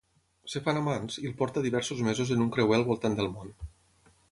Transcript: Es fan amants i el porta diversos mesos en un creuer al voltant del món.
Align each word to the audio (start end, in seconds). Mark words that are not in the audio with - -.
Es 0.51 0.55
fan 0.67 0.79
amants 0.79 1.17
i 1.23 1.29
el 1.31 1.35
porta 1.41 1.63
diversos 1.67 2.03
mesos 2.09 2.33
en 2.37 2.43
un 2.47 2.51
creuer 2.57 2.79
al 2.81 2.89
voltant 2.91 3.21
del 3.23 3.33
món. 3.39 3.57